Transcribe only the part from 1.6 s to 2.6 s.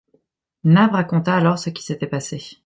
qui s’était passé.